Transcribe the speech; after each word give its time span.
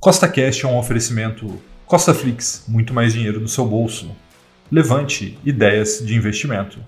Costa 0.00 0.26
Cash 0.26 0.64
é 0.64 0.66
um 0.66 0.78
oferecimento 0.78 1.60
Costa 1.84 2.14
Flix, 2.14 2.64
muito 2.66 2.94
mais 2.94 3.12
dinheiro 3.12 3.38
no 3.38 3.46
seu 3.46 3.66
bolso. 3.66 4.10
Levante 4.72 5.38
ideias 5.44 6.02
de 6.02 6.14
investimento. 6.14 6.78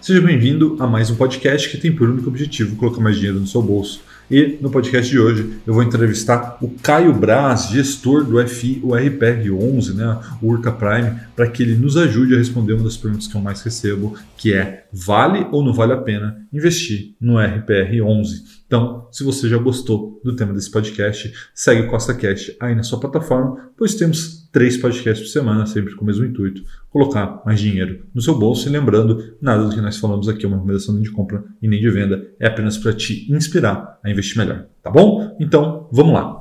Seja 0.00 0.20
bem-vindo 0.20 0.76
a 0.80 0.86
mais 0.88 1.10
um 1.10 1.14
podcast 1.14 1.70
que 1.70 1.78
tem 1.78 1.94
por 1.94 2.10
único 2.10 2.28
objetivo 2.28 2.74
colocar 2.74 3.00
mais 3.00 3.14
dinheiro 3.14 3.38
no 3.38 3.46
seu 3.46 3.62
bolso. 3.62 4.02
E 4.30 4.58
no 4.60 4.70
podcast 4.70 5.10
de 5.10 5.18
hoje 5.18 5.60
eu 5.66 5.74
vou 5.74 5.82
entrevistar 5.82 6.56
o 6.62 6.68
Caio 6.68 7.12
Braz, 7.12 7.68
gestor 7.68 8.24
do 8.24 8.46
FI, 8.46 8.80
o 8.84 8.90
RPR11, 8.90 9.94
né, 9.94 10.20
o 10.40 10.46
Urca 10.46 10.70
Prime, 10.70 11.18
para 11.34 11.48
que 11.48 11.64
ele 11.64 11.74
nos 11.74 11.96
ajude 11.96 12.36
a 12.36 12.38
responder 12.38 12.74
uma 12.74 12.84
das 12.84 12.96
perguntas 12.96 13.26
que 13.26 13.34
eu 13.34 13.40
mais 13.40 13.60
recebo, 13.60 14.16
que 14.36 14.54
é: 14.54 14.86
vale 14.92 15.48
ou 15.50 15.64
não 15.64 15.74
vale 15.74 15.94
a 15.94 15.96
pena 15.96 16.46
investir 16.52 17.16
no 17.20 17.34
RPR11? 17.34 18.60
Então, 18.66 19.08
se 19.10 19.24
você 19.24 19.48
já 19.48 19.58
gostou 19.58 20.20
do 20.22 20.36
tema 20.36 20.52
desse 20.52 20.70
podcast, 20.70 21.32
segue 21.52 21.82
o 21.82 21.90
Costa 21.90 22.14
Cash 22.14 22.52
aí 22.60 22.72
na 22.72 22.84
sua 22.84 23.00
plataforma, 23.00 23.72
pois 23.76 23.96
temos 23.96 24.39
três 24.52 24.76
podcasts 24.76 25.26
por 25.26 25.32
semana, 25.32 25.66
sempre 25.66 25.94
com 25.94 26.02
o 26.02 26.06
mesmo 26.06 26.24
intuito, 26.24 26.62
colocar 26.90 27.42
mais 27.44 27.60
dinheiro 27.60 28.04
no 28.14 28.20
seu 28.20 28.38
bolso. 28.38 28.68
E 28.68 28.72
lembrando, 28.72 29.34
nada 29.40 29.64
do 29.64 29.74
que 29.74 29.80
nós 29.80 29.98
falamos 29.98 30.28
aqui 30.28 30.44
é 30.44 30.48
uma 30.48 30.56
recomendação 30.56 30.94
nem 30.94 31.02
de 31.02 31.10
compra 31.10 31.44
e 31.62 31.68
nem 31.68 31.80
de 31.80 31.90
venda, 31.90 32.28
é 32.38 32.46
apenas 32.46 32.76
para 32.76 32.92
te 32.92 33.32
inspirar 33.32 33.98
a 34.02 34.10
investir 34.10 34.38
melhor, 34.38 34.66
tá 34.82 34.90
bom? 34.90 35.36
Então, 35.40 35.88
vamos 35.92 36.12
lá. 36.12 36.40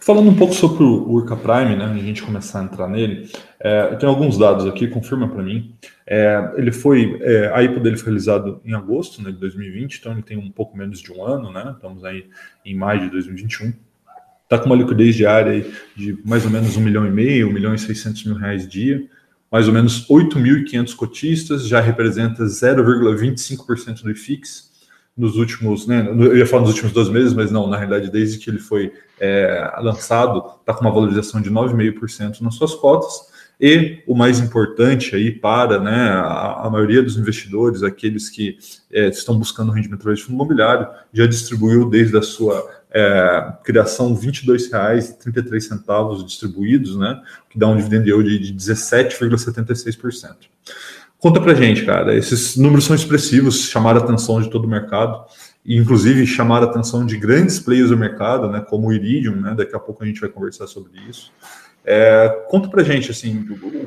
Falando 0.00 0.30
um 0.30 0.34
pouco 0.36 0.54
sobre 0.54 0.84
o 0.84 1.10
Urca 1.10 1.36
Prime, 1.36 1.76
né, 1.76 1.84
a 1.84 1.94
gente 1.96 2.22
começar 2.22 2.60
a 2.60 2.64
entrar 2.64 2.88
nele, 2.88 3.28
é, 3.60 3.92
eu 3.92 3.98
tenho 3.98 4.10
alguns 4.10 4.38
dados 4.38 4.64
aqui, 4.64 4.86
confirma 4.86 5.28
para 5.28 5.42
mim. 5.42 5.74
É, 6.06 6.52
ele 6.56 6.70
foi, 6.70 7.18
é, 7.20 7.52
a 7.52 7.62
IPO 7.62 7.80
dele 7.80 7.96
foi 7.96 8.06
realizado 8.06 8.60
em 8.64 8.72
agosto 8.74 9.20
né, 9.20 9.30
de 9.30 9.38
2020, 9.38 9.98
então 9.98 10.12
ele 10.12 10.22
tem 10.22 10.38
um 10.38 10.50
pouco 10.50 10.76
menos 10.76 11.00
de 11.00 11.12
um 11.12 11.22
ano, 11.22 11.52
né? 11.52 11.72
Estamos 11.74 12.04
aí 12.04 12.26
em 12.64 12.74
maio 12.74 13.00
de 13.00 13.10
2021. 13.10 13.72
Está 14.48 14.58
com 14.58 14.64
uma 14.64 14.76
liquidez 14.76 15.14
diária 15.14 15.66
de 15.94 16.18
mais 16.24 16.42
ou 16.46 16.50
menos 16.50 16.74
um 16.74 16.80
milhão 16.80 17.06
e 17.06 17.10
meio, 17.10 17.50
um 17.50 17.52
milhão 17.52 17.74
e 17.74 17.78
seiscentos 17.78 18.24
mil 18.24 18.34
reais 18.34 18.66
dia, 18.66 19.06
mais 19.52 19.68
ou 19.68 19.74
menos 19.74 20.08
8.500 20.08 20.94
cotistas, 20.94 21.68
já 21.68 21.82
representa 21.82 22.44
0,25% 22.44 24.02
do 24.02 24.10
IFIX 24.10 24.68
nos 25.14 25.36
últimos, 25.36 25.86
né, 25.86 26.08
eu 26.10 26.34
ia 26.34 26.46
falar 26.46 26.62
nos 26.62 26.70
últimos 26.70 26.92
dois 26.92 27.10
meses, 27.10 27.34
mas 27.34 27.50
não, 27.50 27.66
na 27.66 27.76
realidade, 27.76 28.10
desde 28.10 28.38
que 28.38 28.48
ele 28.48 28.58
foi 28.58 28.90
é, 29.20 29.70
lançado, 29.82 30.38
está 30.60 30.72
com 30.72 30.80
uma 30.80 30.92
valorização 30.92 31.42
de 31.42 31.50
9,5% 31.50 32.40
nas 32.40 32.54
suas 32.54 32.74
cotas. 32.74 33.28
E 33.60 34.02
o 34.06 34.14
mais 34.14 34.38
importante 34.38 35.14
aí 35.14 35.32
para 35.32 35.80
né, 35.80 36.08
a, 36.10 36.62
a 36.66 36.70
maioria 36.70 37.02
dos 37.02 37.18
investidores, 37.18 37.82
aqueles 37.82 38.30
que 38.30 38.56
é, 38.90 39.08
estão 39.08 39.36
buscando 39.36 39.72
rendimento 39.72 39.98
através 39.98 40.20
de 40.20 40.24
fundo 40.24 40.36
imobiliário, 40.36 40.86
já 41.12 41.26
distribuiu 41.26 41.90
desde 41.90 42.16
a 42.16 42.22
sua 42.22 42.77
é, 42.90 43.52
criação 43.64 44.14
R$ 44.14 44.20
22,33 44.26 46.24
distribuídos, 46.24 46.96
né, 46.96 47.20
que 47.50 47.58
dá 47.58 47.68
um 47.68 47.76
dividend 47.76 48.08
yield 48.08 48.38
de 48.38 48.54
17,76%. 48.54 50.36
Conta 51.18 51.40
pra 51.40 51.52
gente, 51.52 51.84
cara. 51.84 52.14
Esses 52.14 52.56
números 52.56 52.84
são 52.84 52.94
expressivos, 52.94 53.68
chamaram 53.68 54.00
a 54.00 54.04
atenção 54.04 54.40
de 54.40 54.48
todo 54.48 54.64
o 54.64 54.68
mercado, 54.68 55.24
e 55.64 55.76
inclusive 55.76 56.26
chamaram 56.26 56.66
a 56.66 56.70
atenção 56.70 57.04
de 57.04 57.16
grandes 57.16 57.58
players 57.58 57.90
do 57.90 57.96
mercado, 57.96 58.48
né, 58.48 58.60
como 58.60 58.88
o 58.88 58.92
Iridium, 58.92 59.36
né, 59.36 59.54
daqui 59.54 59.74
a 59.74 59.80
pouco 59.80 60.02
a 60.02 60.06
gente 60.06 60.20
vai 60.20 60.30
conversar 60.30 60.66
sobre 60.66 60.92
isso. 61.08 61.32
É, 61.84 62.44
conta 62.48 62.68
pra 62.68 62.82
gente, 62.82 63.10
assim, 63.10 63.44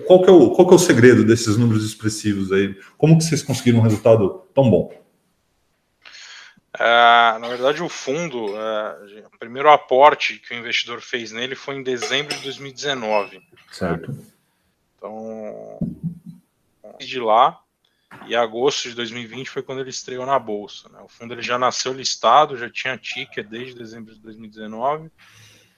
qual 0.08 0.24
que, 0.24 0.30
é 0.30 0.34
o, 0.34 0.50
qual 0.52 0.68
que 0.68 0.74
é 0.74 0.76
o 0.76 0.80
segredo 0.80 1.24
desses 1.24 1.56
números 1.58 1.86
expressivos 1.86 2.52
aí? 2.52 2.76
Como 2.98 3.18
que 3.18 3.24
vocês 3.24 3.44
conseguiram 3.44 3.80
um 3.80 3.84
resultado 3.84 4.42
tão 4.54 4.70
bom? 4.70 4.92
É, 6.84 7.38
na 7.38 7.48
verdade, 7.48 7.84
o 7.84 7.88
fundo, 7.88 8.58
é, 8.58 9.24
o 9.32 9.38
primeiro 9.38 9.70
aporte 9.70 10.40
que 10.40 10.52
o 10.52 10.58
investidor 10.58 11.00
fez 11.00 11.32
nele 11.32 11.54
foi 11.54 11.76
em 11.76 11.84
dezembro 11.84 12.36
de 12.36 12.42
2019. 12.42 13.40
Certo. 13.72 14.12
Então, 14.98 15.78
de 17.00 17.20
lá 17.20 17.62
e 18.26 18.36
agosto 18.36 18.90
de 18.90 18.96
2020 18.96 19.52
foi 19.52 19.62
quando 19.62 19.82
ele 19.82 19.92
estreou 19.92 20.26
na 20.26 20.40
bolsa. 20.40 20.90
Né? 20.90 21.00
O 21.04 21.08
fundo 21.08 21.36
ele 21.36 21.44
já 21.44 21.60
nasceu 21.60 21.94
listado, 21.94 22.58
já 22.58 22.68
tinha 22.68 22.98
ticket 22.98 23.46
desde 23.46 23.76
dezembro 23.76 24.16
de 24.16 24.20
2019, 24.20 25.12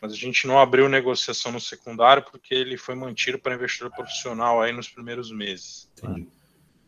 mas 0.01 0.13
a 0.13 0.15
gente 0.15 0.47
não 0.47 0.57
abriu 0.57 0.87
negociação 0.87 1.51
no 1.51 1.59
secundário 1.59 2.23
porque 2.23 2.55
ele 2.55 2.77
foi 2.77 2.95
mantido 2.95 3.37
para 3.37 3.55
investidor 3.55 3.91
profissional 3.91 4.61
aí 4.61 4.71
nos 4.71 4.87
primeiros 4.87 5.33
meses. 5.33 5.91
Né? 6.01 6.25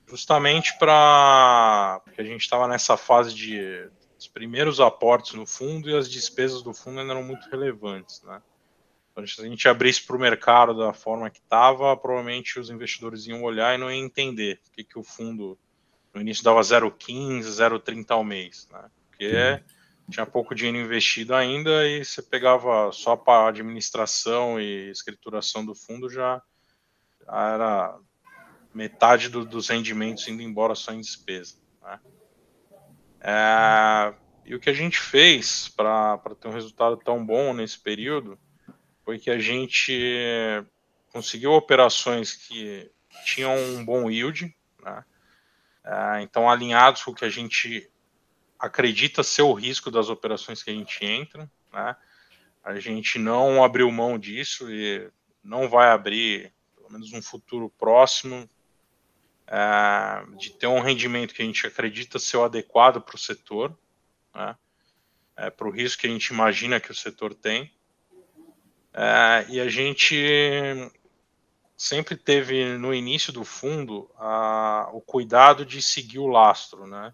Justamente 0.08 0.78
para 0.78 2.00
porque 2.06 2.22
a 2.22 2.26
gente 2.26 2.42
estava 2.42 2.66
nessa 2.66 2.96
fase 2.96 3.36
de 3.36 3.90
os 4.25 4.28
primeiros 4.28 4.80
aportes 4.80 5.34
no 5.34 5.46
fundo 5.46 5.90
e 5.90 5.96
as 5.96 6.09
despesas 6.09 6.63
do 6.63 6.74
fundo 6.74 7.00
ainda 7.00 7.13
eram 7.13 7.24
muito 7.24 7.47
relevantes, 7.50 8.22
né? 8.24 8.41
Então, 9.12 9.25
se 9.25 9.40
a 9.40 9.46
gente 9.46 9.68
abrisse 9.69 10.03
para 10.03 10.16
o 10.16 10.19
mercado 10.19 10.78
da 10.78 10.91
forma 10.91 11.30
que 11.30 11.40
estava, 11.40 11.96
provavelmente 11.96 12.59
os 12.59 12.69
investidores 12.69 13.28
iam 13.28 13.44
olhar 13.44 13.74
e 13.74 13.78
não 13.78 13.90
iam 13.90 14.06
entender 14.06 14.59
o 14.68 14.72
que, 14.72 14.84
que 14.84 15.00
o 15.00 15.03
fundo 15.03 15.58
no 16.14 16.19
início 16.19 16.44
dava 16.44 16.59
0,15, 16.59 17.44
0,30 17.44 18.12
ao 18.12 18.24
mês, 18.24 18.68
né? 18.72 18.90
Porque 19.08 19.64
tinha 20.09 20.25
pouco 20.25 20.53
dinheiro 20.53 20.85
investido 20.85 21.34
ainda 21.34 21.88
e 21.88 22.03
você 22.03 22.22
pegava 22.22 22.91
só 22.91 23.16
para 23.16 23.50
administração 23.50 24.59
e 24.59 24.90
escrituração 24.90 25.66
do 25.66 25.74
fundo 25.74 26.09
já, 26.09 26.41
já 27.25 27.53
era 27.53 28.00
metade 28.74 29.30
do, 29.30 29.46
dos 29.46 29.69
rendimentos 29.69 30.28
indo 30.28 30.41
embora 30.41 30.75
só 30.75 30.91
em 30.91 31.00
despesa. 31.00 31.56
Né? 31.81 32.00
É, 33.28 34.13
e 34.46 34.53
o 34.53 34.59
que 34.59 34.69
a 34.69 34.74
gente 34.74 35.00
fez 35.00 35.68
para 35.68 36.19
ter 36.40 36.47
um 36.47 36.52
resultado 36.52 36.96
tão 36.97 37.25
bom 37.25 37.56
nesse 37.56 37.80
período 37.80 38.38
foi 39.03 39.18
que 39.18 39.31
a 39.31 39.40
gente 39.40 40.63
conseguiu 41.12 41.53
operações 41.53 42.34
que 42.34 42.91
tinham 43.25 43.56
um 43.56 43.84
bom 43.84 44.12
yield, 44.12 44.56
né? 44.84 45.03
é, 45.84 46.22
então 46.22 46.47
alinhados 46.47 47.03
com 47.03 47.09
o 47.09 47.16
que 47.16 47.25
a 47.25 47.30
gente 47.30 47.90
acredita 48.59 49.24
ser 49.24 49.41
o 49.41 49.53
risco 49.53 49.90
das 49.90 50.08
operações 50.08 50.62
que 50.62 50.69
a 50.69 50.74
gente 50.74 51.03
entra, 51.03 51.50
né? 51.74 51.96
A 52.64 52.80
gente 52.80 53.18
não 53.18 53.64
abriu 53.64 53.91
mão 53.91 54.19
disso 54.19 54.72
e 54.72 55.09
não 55.44 55.68
vai 55.68 55.90
abrir, 55.90 56.53
pelo 56.75 56.91
menos 56.91 57.12
um 57.12 57.22
futuro 57.22 57.72
próximo, 57.72 58.47
é, 59.48 60.38
de 60.38 60.52
ter 60.52 60.68
um 60.68 60.80
rendimento 60.80 61.34
que 61.34 61.42
a 61.42 61.46
gente 61.46 61.66
acredita 61.66 62.20
ser 62.20 62.38
o 62.38 62.44
adequado 62.44 63.02
para 63.02 63.16
o 63.16 63.20
setor, 63.20 63.78
né? 64.34 64.56
é, 65.38 65.50
para 65.50 65.68
o 65.68 65.72
risco 65.72 66.02
que 66.02 66.08
a 66.08 66.10
gente 66.12 66.28
imagina 66.28 66.80
que 66.80 66.92
o 66.92 66.96
setor 66.96 67.34
tem. 67.34 67.72
É, 68.94 69.46
e 69.50 69.60
a 69.60 69.68
gente 69.68 70.16
sempre 71.76 72.16
teve 72.16 72.78
no 72.78 72.94
início 72.94 73.34
do 73.34 73.44
fundo 73.44 74.10
a, 74.18 74.90
o 74.94 75.02
cuidado 75.02 75.66
de 75.66 75.82
seguir 75.82 76.20
o 76.20 76.28
lastro, 76.28 76.88
né? 76.88 77.14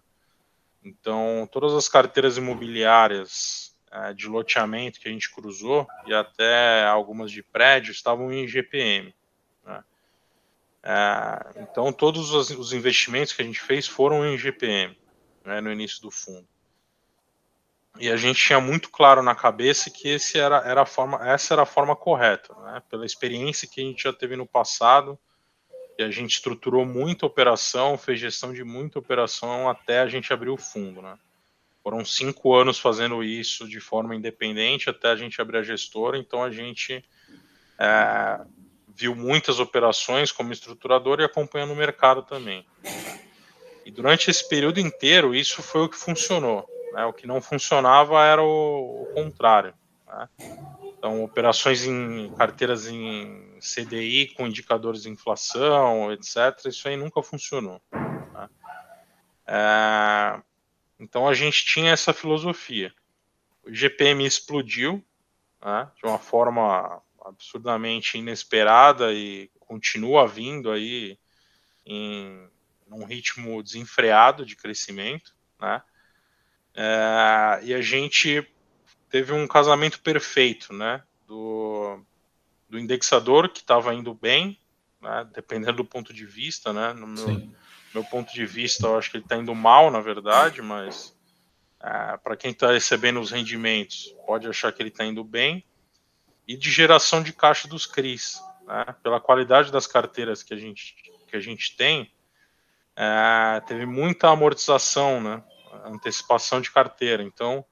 Então, 0.84 1.48
todas 1.50 1.72
as 1.74 1.88
carteiras 1.88 2.36
imobiliárias 2.36 3.76
é, 3.90 4.12
de 4.12 4.26
loteamento 4.26 5.00
que 5.00 5.08
a 5.08 5.12
gente 5.12 5.30
cruzou 5.30 5.86
e 6.06 6.14
até 6.14 6.84
algumas 6.86 7.30
de 7.30 7.42
prédio 7.42 7.92
estavam 7.92 8.32
em 8.32 8.46
GPM. 8.46 9.14
É, 10.84 11.62
então, 11.62 11.92
todos 11.92 12.32
os, 12.32 12.50
os, 12.50 12.72
investimentos 12.72 13.32
que 13.32 13.40
a 13.40 13.44
gente 13.44 13.60
fez 13.60 13.86
foram 13.86 14.26
em 14.26 14.36
GPM 14.36 14.96
né, 15.44 15.60
no 15.60 15.70
início 15.70 16.02
do 16.02 16.10
fundo. 16.10 16.46
E 18.00 18.10
a 18.10 18.16
gente 18.16 18.42
tinha 18.42 18.60
muito 18.60 18.90
claro 18.90 19.22
na 19.22 19.34
cabeça 19.34 19.90
que 19.90 20.08
esse 20.08 20.38
era, 20.38 20.58
era 20.66 20.82
a 20.82 20.86
forma, 20.86 21.28
essa 21.28 21.54
era 21.54 21.62
a 21.62 21.66
forma 21.66 21.94
correta, 21.94 22.54
né? 22.64 22.82
pela 22.90 23.04
experiência 23.04 23.68
que 23.68 23.80
a 23.80 23.84
gente 23.84 24.02
já 24.02 24.12
teve 24.12 24.34
no 24.34 24.46
passado, 24.46 25.18
e 25.98 26.02
a 26.02 26.10
gente 26.10 26.34
estruturou 26.34 26.86
muita 26.86 27.26
operação, 27.26 27.98
fez 27.98 28.18
gestão 28.18 28.52
de 28.52 28.64
muita 28.64 28.98
operação 28.98 29.68
até 29.68 30.00
a 30.00 30.08
gente 30.08 30.32
abrir 30.32 30.48
o 30.48 30.56
fundo. 30.56 31.02
Né? 31.02 31.18
Foram 31.82 32.02
cinco 32.04 32.54
anos 32.54 32.78
fazendo 32.78 33.22
isso 33.22 33.68
de 33.68 33.78
forma 33.78 34.16
independente 34.16 34.88
até 34.88 35.08
a 35.08 35.16
gente 35.16 35.40
abrir 35.40 35.58
a 35.58 35.62
gestora, 35.62 36.16
então 36.16 36.42
a 36.42 36.50
gente 36.50 37.04
é, 37.78 38.40
viu 38.94 39.14
muitas 39.14 39.58
operações 39.58 40.30
como 40.32 40.52
estruturador 40.52 41.20
e 41.20 41.24
acompanhando 41.24 41.72
o 41.72 41.76
mercado 41.76 42.22
também. 42.22 42.66
E 43.84 43.90
durante 43.90 44.30
esse 44.30 44.48
período 44.48 44.78
inteiro, 44.78 45.34
isso 45.34 45.62
foi 45.62 45.82
o 45.82 45.88
que 45.88 45.96
funcionou. 45.96 46.68
Né? 46.92 47.04
O 47.04 47.12
que 47.12 47.26
não 47.26 47.40
funcionava 47.40 48.24
era 48.24 48.42
o, 48.42 49.02
o 49.02 49.14
contrário. 49.14 49.74
Né? 50.06 50.28
Então, 50.82 51.24
operações 51.24 51.84
em 51.84 52.32
carteiras 52.36 52.86
em 52.86 53.58
CDI 53.58 54.34
com 54.36 54.46
indicadores 54.46 55.02
de 55.02 55.10
inflação, 55.10 56.12
etc., 56.12 56.66
isso 56.66 56.86
aí 56.86 56.96
nunca 56.96 57.22
funcionou. 57.22 57.80
Né? 57.92 58.48
É, 59.46 60.40
então, 61.00 61.26
a 61.26 61.34
gente 61.34 61.64
tinha 61.64 61.92
essa 61.92 62.12
filosofia. 62.12 62.92
O 63.64 63.72
GPM 63.72 64.24
explodiu 64.24 65.04
né, 65.64 65.88
de 65.96 66.06
uma 66.08 66.18
forma 66.18 67.02
absurdamente 67.24 68.18
inesperada 68.18 69.12
e 69.12 69.50
continua 69.60 70.26
vindo 70.26 70.70
aí 70.70 71.18
em 71.86 72.48
um 72.90 73.04
ritmo 73.04 73.62
desenfreado 73.62 74.44
de 74.44 74.56
crescimento, 74.56 75.34
né? 75.60 75.82
É, 76.74 77.60
e 77.64 77.74
a 77.74 77.80
gente 77.80 78.46
teve 79.08 79.32
um 79.32 79.46
casamento 79.46 80.00
perfeito, 80.00 80.72
né? 80.72 81.02
Do, 81.26 82.00
do 82.68 82.78
indexador 82.78 83.48
que 83.48 83.60
estava 83.60 83.94
indo 83.94 84.14
bem, 84.14 84.58
né? 85.00 85.28
dependendo 85.34 85.78
do 85.78 85.84
ponto 85.84 86.12
de 86.12 86.24
vista, 86.24 86.72
né? 86.72 86.92
No 86.92 87.06
meu, 87.06 87.52
meu 87.94 88.04
ponto 88.04 88.32
de 88.32 88.46
vista, 88.46 88.86
eu 88.86 88.98
acho 88.98 89.10
que 89.10 89.18
ele 89.18 89.24
está 89.24 89.36
indo 89.36 89.54
mal, 89.54 89.90
na 89.90 90.00
verdade, 90.00 90.62
mas 90.62 91.14
é, 91.80 92.16
para 92.18 92.36
quem 92.36 92.50
está 92.52 92.72
recebendo 92.72 93.20
os 93.20 93.30
rendimentos, 93.30 94.14
pode 94.26 94.46
achar 94.46 94.72
que 94.72 94.80
ele 94.80 94.88
está 94.88 95.04
indo 95.04 95.24
bem. 95.24 95.64
E 96.52 96.56
de 96.56 96.70
geração 96.70 97.22
de 97.22 97.32
caixa 97.32 97.66
dos 97.66 97.86
CRIs, 97.86 98.38
né? 98.66 98.94
pela 99.02 99.18
qualidade 99.18 99.72
das 99.72 99.86
carteiras 99.86 100.42
que 100.42 100.52
a 100.52 100.56
gente, 100.58 100.94
que 101.26 101.34
a 101.34 101.40
gente 101.40 101.74
tem, 101.74 102.12
é, 102.94 103.62
teve 103.66 103.86
muita 103.86 104.28
amortização, 104.28 105.18
né? 105.18 105.42
antecipação 105.86 106.60
de 106.60 106.70
carteira. 106.70 107.22
Então, 107.22 107.64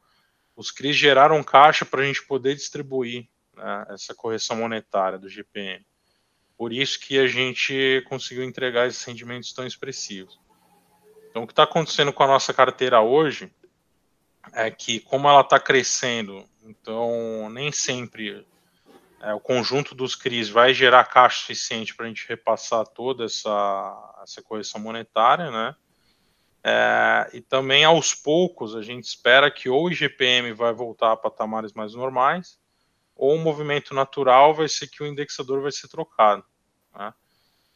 os 0.57 0.71
CRIs 0.71 0.97
geraram 0.97 1.43
caixa 1.45 1.85
para 1.85 2.01
a 2.01 2.05
gente 2.07 2.27
poder 2.27 2.55
distribuir 2.55 3.29
né, 3.55 3.87
essa 3.91 4.15
correção 4.15 4.57
monetária 4.57 5.19
do 5.19 5.29
GPM. 5.29 5.85
Por 6.57 6.73
isso 6.73 6.99
que 7.01 7.19
a 7.19 7.27
gente 7.27 8.03
conseguiu 8.09 8.45
entregar 8.45 8.87
esses 8.89 9.05
rendimentos 9.05 9.53
tão 9.53 9.67
expressivos. 9.67 10.41
Então, 11.29 11.43
o 11.43 11.47
que 11.47 11.53
está 11.53 11.65
acontecendo 11.65 12.15
com 12.15 12.23
a 12.23 12.27
nossa 12.27 12.55
carteira 12.55 13.03
hoje 13.03 13.53
é 14.55 14.71
que, 14.71 15.01
como 15.01 15.29
ela 15.29 15.43
está 15.43 15.61
crescendo, 15.61 16.49
então 16.63 17.51
nem 17.51 17.71
sempre 17.71 18.47
é, 19.21 19.35
o 19.35 19.41
conjunto 19.41 19.95
dos 19.95 20.15
CRIs 20.15 20.49
vai 20.49 20.73
gerar 20.73 21.05
caixa 21.05 21.41
suficiente 21.41 21.95
para 21.95 22.07
a 22.07 22.09
gente 22.09 22.27
repassar 22.27 22.87
toda 22.87 23.25
essa, 23.25 24.15
essa 24.23 24.43
correção 24.43 24.81
monetária, 24.81 25.51
né? 25.51 25.75
É, 26.63 27.31
e 27.35 27.41
também 27.41 27.85
aos 27.85 28.15
poucos 28.15 28.75
a 28.77 28.83
gente 28.83 29.05
espera 29.05 29.51
que 29.51 29.69
ou 29.69 29.85
o 29.85 29.91
IGPM 29.91 30.53
vai 30.53 30.73
voltar 30.73 31.13
a 31.13 31.17
patamares 31.17 31.73
mais 31.73 31.95
normais, 31.95 32.59
ou 33.15 33.35
o 33.35 33.39
movimento 33.39 33.95
natural 33.95 34.55
vai 34.55 34.69
ser 34.69 34.87
que 34.87 35.03
o 35.03 35.07
indexador 35.07 35.63
vai 35.63 35.73
ser 35.73 35.89
trocado. 35.89 36.45
Né? 36.95 37.15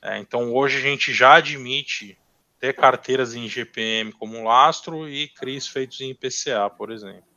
É, 0.03 0.19
então 0.19 0.53
hoje 0.55 0.79
a 0.79 0.81
gente 0.81 1.13
já 1.13 1.35
admite 1.35 2.19
ter 2.59 2.75
carteiras 2.75 3.35
em 3.35 3.45
IGPM 3.45 4.13
como 4.13 4.45
lastro 4.45 5.09
e 5.09 5.29
CRIs 5.29 5.67
feitos 5.67 6.01
em 6.01 6.11
IPCA, 6.11 6.71
por 6.71 6.91
exemplo, 6.91 7.29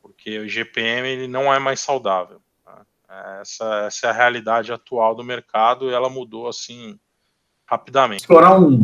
porque 0.00 0.38
o 0.38 0.44
IGPM 0.44 1.08
ele 1.08 1.28
não 1.28 1.52
é 1.52 1.58
mais 1.58 1.80
saudável. 1.80 2.40
Essa, 3.40 3.86
essa 3.86 4.06
é 4.06 4.10
a 4.10 4.12
realidade 4.12 4.72
atual 4.72 5.14
do 5.14 5.24
mercado 5.24 5.86
e 5.86 5.94
ela 5.94 6.10
mudou 6.10 6.48
assim 6.48 6.98
rapidamente. 7.66 8.20
Explorar 8.20 8.58
um, 8.60 8.74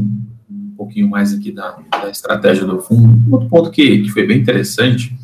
um 0.51 0.75
pouquinho 0.77 1.09
mais 1.09 1.33
aqui 1.33 1.53
da, 1.53 1.79
da 1.91 2.09
estratégia 2.09 2.65
do 2.65 2.81
fundo. 2.81 3.03
Um 3.29 3.33
outro 3.33 3.49
ponto 3.49 3.71
que, 3.71 4.03
que 4.03 4.09
foi 4.11 4.27
bem 4.27 4.41
interessante 4.41 5.17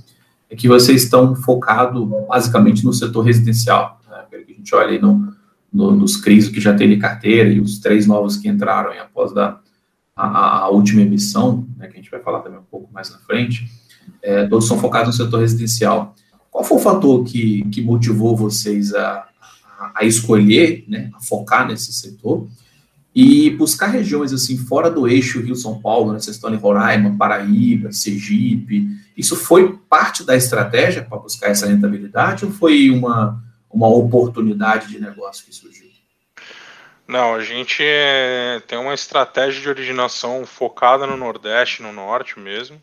é 0.51 0.57
que 0.57 0.69
vocês 0.69 1.05
estão 1.05 1.35
focados 1.35 2.07
basicamente 2.29 2.85
no 2.85 2.93
setor 2.93 3.23
residencial. 3.23 4.01
Né? 4.09 4.25
A 4.33 4.53
gente 4.53 4.75
olha 4.75 4.89
aí 4.89 5.01
no, 5.01 5.33
no, 5.73 5.93
nos 5.93 6.17
CRIs 6.17 6.49
que 6.49 6.61
já 6.61 6.75
tem 6.75 6.89
de 6.89 6.97
carteira 6.97 7.49
e 7.49 7.61
os 7.61 7.79
três 7.79 8.07
novos 8.07 8.37
que 8.37 8.49
entraram 8.49 8.93
após 9.01 9.33
da, 9.33 9.61
a, 10.15 10.59
a, 10.65 10.69
última 10.69 11.03
emissão, 11.03 11.67
né, 11.77 11.87
que 11.87 11.95
a 11.95 11.97
gente 11.97 12.11
vai 12.11 12.21
falar 12.21 12.41
também 12.41 12.59
um 12.59 12.65
pouco 12.65 12.93
mais 12.93 13.11
na 13.11 13.19
frente, 13.19 13.71
é, 14.23 14.47
todos 14.47 14.67
são 14.67 14.79
focados 14.79 15.17
no 15.19 15.25
setor 15.25 15.41
residencial. 15.41 16.15
Qual 16.51 16.65
foi 16.65 16.79
o 16.79 16.81
fator 16.81 17.25
que, 17.25 17.65
que 17.71 17.81
motivou 17.81 18.37
vocês 18.37 18.95
a, 18.95 19.29
a, 19.95 20.05
escolher, 20.05 20.85
né, 20.89 21.11
a 21.15 21.21
focar 21.21 21.67
nesse 21.67 21.93
setor 21.93 22.49
e 23.15 23.51
buscar 23.51 23.89
regiões 23.89 24.33
assim 24.33 24.57
fora 24.57 24.91
do 24.91 25.07
eixo 25.07 25.41
Rio-São 25.41 25.81
Paulo, 25.81 26.13
né, 26.13 26.19
vocês 26.19 26.37
estão 26.37 26.53
em 26.53 26.57
Roraima, 26.57 27.17
Paraíba, 27.17 27.93
Sergipe, 27.93 28.89
isso 29.17 29.37
foi 29.37 29.79
parte 29.89 30.25
da 30.25 30.37
estratégia 30.37 31.03
para 31.03 31.19
buscar 31.19 31.49
essa 31.49 31.67
rentabilidade 31.67 32.45
ou 32.45 32.51
foi 32.51 32.91
uma, 32.91 33.43
uma 33.71 33.89
oportunidade 33.89 34.89
de 34.89 35.01
negócio 35.01 35.45
que 35.45 35.55
surgiu? 35.55 35.91
Não, 37.11 37.35
a 37.35 37.43
gente 37.43 37.83
tem 38.69 38.79
uma 38.79 38.95
estratégia 38.95 39.61
de 39.61 39.69
originação 39.69 40.47
focada 40.47 41.09
no 41.09 41.17
Nordeste, 41.17 41.83
no 41.83 41.93
Norte 41.93 42.39
mesmo. 42.39 42.81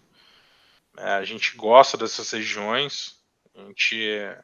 É, 0.97 1.13
a 1.13 1.23
gente 1.23 1.55
gosta 1.55 1.95
dessas 1.95 2.31
regiões, 2.31 3.15
a 3.57 3.65
gente 3.65 4.37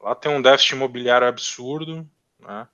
lá 0.00 0.14
tem 0.14 0.30
um 0.30 0.42
déficit 0.42 0.74
imobiliário 0.74 1.26
absurdo, 1.26 2.08
né? 2.38 2.68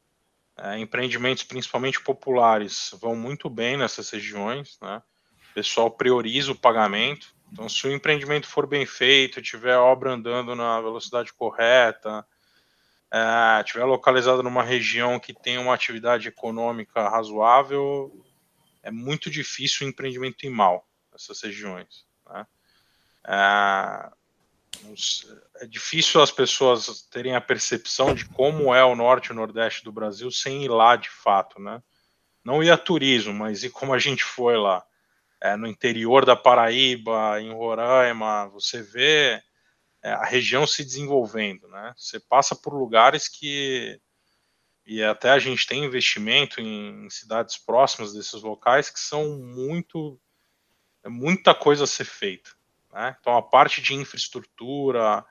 É, 0.61 0.77
empreendimentos 0.79 1.45
principalmente 1.45 2.01
populares 2.01 2.91
vão 3.01 3.15
muito 3.15 3.49
bem 3.49 3.77
nessas 3.77 4.11
regiões, 4.11 4.77
né? 4.83 5.01
O 5.51 5.55
pessoal 5.55 5.91
prioriza 5.91 6.51
o 6.51 6.59
pagamento. 6.59 7.33
Então, 7.53 7.69
se 7.69 7.87
o 7.87 7.93
empreendimento 7.93 8.47
for 8.47 8.67
bem 8.67 8.85
feito, 8.85 9.41
tiver 9.41 9.77
obra 9.77 10.13
andando 10.13 10.55
na 10.57 10.81
velocidade 10.81 11.33
correta, 11.33 12.27
é, 13.11 13.63
tiver 13.63 13.85
localizado 13.85 14.43
numa 14.43 14.63
região 14.63 15.21
que 15.21 15.33
tem 15.33 15.59
uma 15.59 15.75
atividade 15.75 16.29
econômica 16.29 17.09
razoável, 17.09 18.13
é 18.83 18.91
muito 18.91 19.31
difícil 19.31 19.87
o 19.87 19.91
empreendimento 19.91 20.45
ir 20.45 20.51
mal 20.51 20.87
nessas 21.13 21.41
regiões. 21.41 22.05
Né? 22.27 22.47
É, 23.27 24.11
é 25.57 25.67
difícil 25.67 26.21
as 26.21 26.31
pessoas 26.31 27.03
terem 27.11 27.35
a 27.35 27.41
percepção 27.41 28.15
de 28.15 28.25
como 28.25 28.75
é 28.75 28.85
o 28.85 28.97
norte 28.97 29.27
e 29.27 29.33
o 29.33 29.35
nordeste 29.35 29.85
do 29.85 29.93
Brasil 29.93 30.31
sem 30.31 30.65
ir 30.65 30.69
lá 30.69 30.97
de 30.97 31.11
fato, 31.11 31.61
né? 31.61 31.83
Não 32.45 32.63
ir 32.63 32.71
a 32.71 32.79
turismo, 32.79 33.35
mas 33.35 33.63
ir 33.63 33.71
como 33.71 33.93
a 33.93 33.99
gente 33.99 34.25
foi 34.25 34.57
lá. 34.57 34.85
É, 35.41 35.57
no 35.57 35.67
interior 35.67 36.25
da 36.25 36.35
Paraíba, 36.35 37.41
em 37.41 37.53
Roraima, 37.53 38.49
você 38.49 38.83
vê 38.83 39.43
é, 40.03 40.11
a 40.11 40.25
região 40.25 40.67
se 40.67 40.85
desenvolvendo, 40.85 41.69
né? 41.69 41.93
Você 41.97 42.19
passa 42.21 42.57
por 42.57 42.75
lugares 42.75 43.29
que 43.29 44.01
e 44.87 45.05
até 45.05 45.31
a 45.31 45.39
gente 45.39 45.67
tem 45.67 45.85
investimento 45.85 46.63
em 46.63 47.11
cidades 47.11 47.59
próximas 47.59 48.15
desses 48.15 48.41
locais 48.43 48.89
que 48.89 48.99
são 48.99 49.39
muito 49.39 50.19
é 51.05 51.09
muita 51.09 51.55
coisa 51.55 51.85
a 51.85 51.87
ser 51.87 52.07
feita. 52.07 52.58
Né? 52.93 53.17
Então, 53.21 53.37
a 53.37 53.43
parte 53.43 53.81
de 53.81 53.95
infraestrutura, 53.95 55.25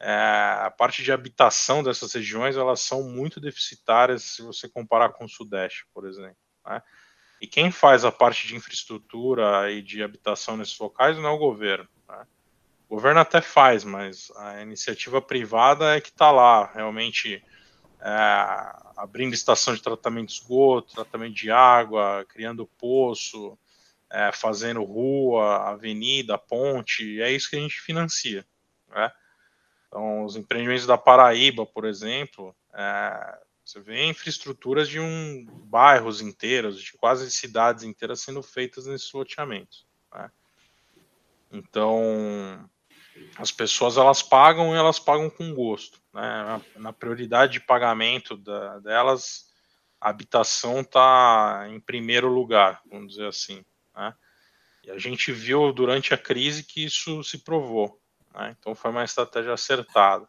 é, 0.00 0.58
a 0.60 0.70
parte 0.70 1.02
de 1.02 1.12
habitação 1.12 1.82
dessas 1.82 2.12
regiões, 2.12 2.56
elas 2.56 2.80
são 2.80 3.02
muito 3.02 3.40
deficitárias 3.40 4.22
se 4.22 4.42
você 4.42 4.68
comparar 4.68 5.10
com 5.10 5.24
o 5.24 5.28
Sudeste, 5.28 5.86
por 5.92 6.06
exemplo. 6.06 6.36
Né? 6.66 6.82
E 7.40 7.46
quem 7.46 7.70
faz 7.70 8.04
a 8.04 8.12
parte 8.12 8.46
de 8.46 8.56
infraestrutura 8.56 9.70
e 9.70 9.82
de 9.82 10.02
habitação 10.02 10.56
nesses 10.56 10.78
locais 10.78 11.16
não 11.16 11.26
é 11.26 11.32
o 11.32 11.38
governo. 11.38 11.88
Né? 12.08 12.26
O 12.88 12.94
governo 12.94 13.20
até 13.20 13.40
faz, 13.40 13.84
mas 13.84 14.30
a 14.36 14.62
iniciativa 14.62 15.20
privada 15.20 15.96
é 15.96 16.00
que 16.00 16.10
está 16.10 16.30
lá, 16.30 16.70
realmente 16.72 17.42
é, 18.00 18.10
abrindo 18.96 19.34
estação 19.34 19.74
de 19.74 19.82
tratamento 19.82 20.28
de 20.28 20.34
esgoto, 20.34 20.94
tratamento 20.94 21.34
de 21.34 21.50
água, 21.50 22.24
criando 22.28 22.66
poço, 22.78 23.58
é, 24.10 24.30
fazendo 24.32 24.84
rua, 24.84 25.70
avenida, 25.70 26.38
ponte, 26.38 27.20
é 27.20 27.30
isso 27.30 27.50
que 27.50 27.56
a 27.56 27.60
gente 27.60 27.80
financia. 27.80 28.46
Né? 28.88 29.10
Então, 29.88 30.24
os 30.24 30.36
empreendimentos 30.36 30.86
da 30.86 30.98
Paraíba, 30.98 31.64
por 31.64 31.84
exemplo, 31.84 32.54
é, 32.72 33.38
você 33.64 33.80
vê 33.80 34.04
infraestruturas 34.06 34.88
de 34.88 35.00
um 35.00 35.46
bairros 35.64 36.20
inteiros, 36.20 36.80
de 36.80 36.92
quase 36.92 37.30
cidades 37.30 37.82
inteiras 37.82 38.20
sendo 38.20 38.42
feitas 38.42 38.86
nesses 38.86 39.10
loteamentos. 39.12 39.86
Né? 40.12 40.30
Então, 41.50 42.68
as 43.36 43.50
pessoas 43.50 43.96
elas 43.96 44.22
pagam 44.22 44.74
e 44.74 44.78
elas 44.78 44.98
pagam 44.98 45.30
com 45.30 45.54
gosto. 45.54 45.98
Né? 46.12 46.62
Na, 46.76 46.92
prioridade 46.92 47.54
de 47.54 47.60
pagamento 47.60 48.36
da, 48.36 48.78
delas, 48.80 49.50
a 50.00 50.10
habitação 50.10 50.80
está 50.80 51.66
em 51.68 51.80
primeiro 51.80 52.28
lugar, 52.28 52.82
vamos 52.90 53.14
dizer 53.14 53.26
assim. 53.26 53.64
Né? 53.94 54.14
E 54.84 54.90
a 54.90 54.98
gente 54.98 55.32
viu 55.32 55.72
durante 55.72 56.12
a 56.12 56.18
crise 56.18 56.62
que 56.62 56.84
isso 56.84 57.22
se 57.24 57.38
provou. 57.38 58.00
Né? 58.34 58.54
Então 58.58 58.74
foi 58.74 58.90
uma 58.90 59.04
estratégia 59.04 59.52
acertada. 59.52 60.28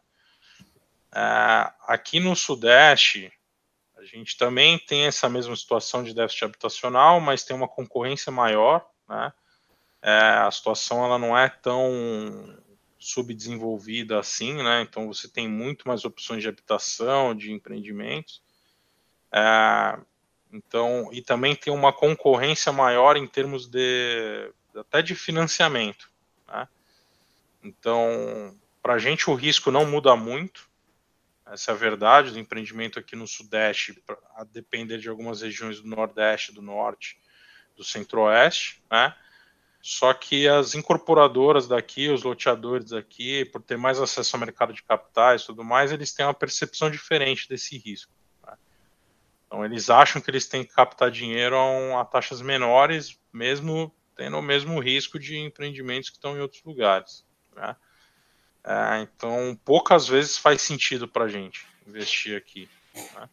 É, 1.14 1.72
aqui 1.88 2.20
no 2.20 2.36
Sudeste, 2.36 3.32
a 3.98 4.04
gente 4.04 4.38
também 4.38 4.78
tem 4.78 5.06
essa 5.06 5.30
mesma 5.30 5.56
situação 5.56 6.04
de 6.04 6.14
déficit 6.14 6.46
habitacional, 6.46 7.20
mas 7.20 7.44
tem 7.44 7.56
uma 7.56 7.68
concorrência 7.68 8.32
maior. 8.32 8.86
Né? 9.08 9.34
É, 10.02 10.18
a 10.46 10.52
situação 10.52 11.04
ela 11.04 11.18
não 11.18 11.38
é 11.38 11.50
tão 11.50 12.56
subdesenvolvida 12.98 14.20
assim, 14.20 14.54
né? 14.64 14.82
Então 14.82 15.08
você 15.08 15.28
tem 15.28 15.48
muito 15.48 15.88
mais 15.88 16.06
opções 16.06 16.42
de 16.42 16.50
habitação, 16.50 17.36
de 17.36 17.52
empreendimentos. 17.52 18.42
É, 19.32 20.00
então, 20.56 21.10
e 21.12 21.22
também 21.22 21.54
tem 21.54 21.74
uma 21.74 21.92
concorrência 21.92 22.72
maior 22.72 23.18
em 23.18 23.28
termos 23.28 23.68
de 23.68 24.52
até 24.74 25.02
de 25.02 25.14
financiamento. 25.14 26.10
Né? 26.48 26.68
Então, 27.62 28.56
para 28.82 28.94
a 28.94 29.00
gente 29.00 29.30
o 29.30 29.34
risco 29.34 29.70
não 29.70 29.86
muda 29.86 30.16
muito. 30.16 30.70
essa 31.46 31.72
é 31.72 31.74
a 31.74 31.78
verdade 31.78 32.32
do 32.32 32.40
empreendimento 32.40 32.98
aqui 32.98 33.16
no 33.16 33.28
Sudeste, 33.28 34.02
a 34.36 34.46
depender 34.46 34.98
de 34.98 35.10
algumas 35.10 35.42
regiões 35.42 35.82
do 35.82 35.88
Nordeste, 35.88 36.54
do 36.54 36.62
Norte, 36.62 37.20
do 37.76 37.84
Centro-Oeste, 37.84 38.82
né? 38.90 39.14
Só 39.82 40.14
que 40.16 40.48
as 40.48 40.74
incorporadoras 40.74 41.68
daqui, 41.68 42.10
os 42.10 42.24
loteadores 42.24 42.90
daqui, 42.90 43.46
por 43.46 43.62
ter 43.62 43.78
mais 43.78 44.00
acesso 44.00 44.36
ao 44.36 44.40
mercado 44.40 44.74
de 44.74 44.82
capitais 44.82 45.44
e 45.44 45.46
tudo 45.46 45.64
mais, 45.64 45.92
eles 45.92 46.12
têm 46.12 46.26
uma 46.26 46.34
percepção 46.34 46.90
diferente 46.90 47.48
desse 47.48 47.78
risco. 47.78 48.15
Então, 49.46 49.64
eles 49.64 49.90
acham 49.90 50.22
que 50.22 50.30
eles 50.30 50.48
têm 50.48 50.64
que 50.64 50.74
captar 50.74 51.12
dinheiro 51.12 51.56
a, 51.56 51.66
um, 51.66 51.98
a 52.00 52.06
taxas 52.06 52.42
menores, 52.42 53.18
mesmo 53.32 53.94
tendo 54.16 54.38
o 54.38 54.42
mesmo 54.42 54.80
risco 54.80 55.20
de 55.20 55.38
empreendimentos 55.38 56.10
que 56.10 56.18
estão 56.18 56.36
em 56.36 56.42
outros 56.42 56.64
lugares. 56.64 57.26
Né? 57.56 57.76
É, 58.64 59.02
então, 59.02 59.60
poucas 59.64 60.08
vezes 60.08 60.38
faz 60.38 60.62
sentido 60.62 61.08
para 61.08 61.26
a 61.26 61.30
gente 61.30 61.66
investir 61.86 62.36
aqui. 62.36 62.70
Né? 62.96 63.30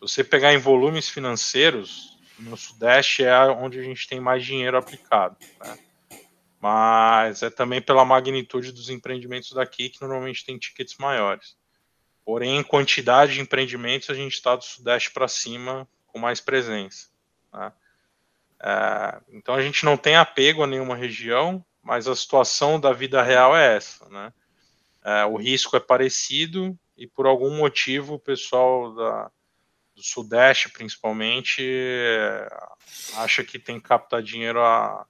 Você 0.00 0.24
pegar 0.24 0.52
em 0.52 0.58
volumes 0.58 1.08
financeiros, 1.08 2.18
no 2.38 2.56
Sudeste 2.56 3.24
é 3.24 3.38
onde 3.46 3.78
a 3.78 3.82
gente 3.82 4.08
tem 4.08 4.18
mais 4.18 4.44
dinheiro 4.44 4.76
aplicado. 4.76 5.36
Né? 5.62 5.78
Mas 6.60 7.42
é 7.42 7.50
também 7.50 7.80
pela 7.80 8.04
magnitude 8.04 8.72
dos 8.72 8.88
empreendimentos 8.88 9.52
daqui, 9.52 9.88
que 9.88 10.00
normalmente 10.00 10.44
tem 10.44 10.58
tickets 10.58 10.96
maiores. 10.96 11.56
Porém, 12.24 12.58
em 12.58 12.62
quantidade 12.62 13.34
de 13.34 13.40
empreendimentos, 13.40 14.10
a 14.10 14.14
gente 14.14 14.34
está 14.34 14.54
do 14.54 14.64
Sudeste 14.64 15.10
para 15.10 15.26
cima 15.26 15.88
com 16.06 16.18
mais 16.18 16.40
presença. 16.40 17.08
Né? 17.52 17.72
É, 18.62 19.20
então, 19.32 19.54
a 19.54 19.62
gente 19.62 19.84
não 19.84 19.96
tem 19.96 20.16
apego 20.16 20.62
a 20.62 20.66
nenhuma 20.66 20.94
região, 20.94 21.64
mas 21.82 22.06
a 22.06 22.14
situação 22.14 22.78
da 22.78 22.92
vida 22.92 23.22
real 23.22 23.56
é 23.56 23.76
essa. 23.76 24.08
Né? 24.08 24.32
é, 25.04 25.24
o 25.24 25.36
risco 25.36 25.76
é 25.76 25.80
parecido 25.80 26.78
e 26.96 27.06
por 27.06 27.26
algum 27.26 27.56
motivo 27.56 28.14
o 28.14 28.18
pessoal 28.18 28.94
da, 28.94 29.30
do 29.94 30.02
Sudeste, 30.02 30.70
principalmente, 30.70 31.62
acha 33.16 33.42
que 33.42 33.58
tem 33.58 33.80
que 33.80 33.88
captar 33.88 34.22
dinheiro 34.22 34.62
a, 34.62 35.06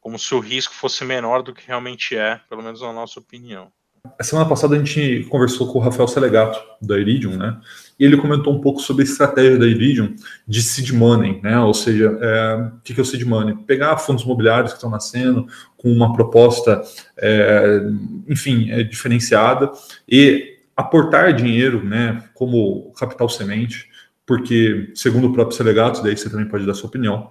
como 0.00 0.18
se 0.18 0.34
o 0.34 0.40
risco 0.40 0.74
fosse 0.74 1.04
menor 1.04 1.42
do 1.42 1.54
que 1.54 1.66
realmente 1.66 2.16
é, 2.16 2.36
pelo 2.48 2.62
menos 2.62 2.80
na 2.80 2.92
nossa 2.92 3.20
opinião. 3.20 3.72
A 4.18 4.22
semana 4.22 4.48
passada 4.48 4.76
a 4.76 4.78
gente 4.78 5.26
conversou 5.30 5.72
com 5.72 5.78
o 5.78 5.82
Rafael 5.82 6.06
Selegato, 6.06 6.58
da 6.80 6.98
Iridium, 6.98 7.36
né? 7.36 7.58
E 7.98 8.04
ele 8.04 8.16
comentou 8.16 8.54
um 8.54 8.60
pouco 8.60 8.80
sobre 8.80 9.02
a 9.02 9.06
estratégia 9.06 9.58
da 9.58 9.66
Iridium 9.66 10.14
de 10.46 10.62
seed 10.62 10.92
money, 10.92 11.40
né? 11.42 11.58
Ou 11.58 11.74
seja, 11.74 12.16
é, 12.20 12.56
o 12.56 12.80
que 12.82 12.98
é 12.98 13.02
o 13.02 13.04
seed 13.04 13.22
money? 13.24 13.56
Pegar 13.66 13.96
fundos 13.96 14.24
imobiliários 14.24 14.72
que 14.72 14.76
estão 14.76 14.90
nascendo 14.90 15.46
com 15.76 15.90
uma 15.90 16.12
proposta, 16.12 16.82
é, 17.16 17.80
enfim, 18.28 18.70
é, 18.70 18.82
diferenciada 18.82 19.70
e 20.08 20.58
aportar 20.76 21.32
dinheiro, 21.32 21.84
né? 21.84 22.24
Como 22.34 22.92
capital 22.92 23.28
semente, 23.28 23.88
porque, 24.26 24.92
segundo 24.94 25.28
o 25.28 25.32
próprio 25.32 25.56
Selegato, 25.56 26.02
daí 26.02 26.16
você 26.16 26.30
também 26.30 26.46
pode 26.46 26.66
dar 26.66 26.74
sua 26.74 26.88
opinião, 26.88 27.30